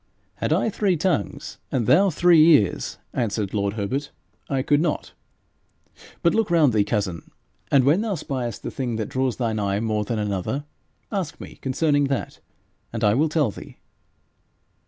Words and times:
'Had 0.37 0.51
I 0.51 0.71
three 0.71 0.97
tongues, 0.97 1.59
and 1.71 1.85
thou 1.85 2.09
three 2.09 2.43
ears,' 2.57 2.97
answered 3.13 3.53
lord 3.53 3.73
Herbert, 3.73 4.09
'I 4.49 4.63
could 4.63 4.81
not. 4.81 5.13
But 6.23 6.33
look 6.33 6.49
round 6.49 6.73
thee, 6.73 6.83
cousin, 6.83 7.29
and 7.69 7.83
when 7.83 8.01
thou 8.01 8.15
spiest 8.15 8.61
the 8.63 8.71
thing 8.71 8.95
that 8.95 9.09
draws 9.09 9.35
thine 9.35 9.59
eye 9.59 9.79
more 9.79 10.03
than 10.03 10.17
another, 10.17 10.65
ask 11.11 11.39
me 11.39 11.57
concerning 11.61 12.05
that, 12.05 12.39
and 12.91 13.03
I 13.03 13.13
will 13.13 13.29
tell 13.29 13.51
thee.' 13.51 13.77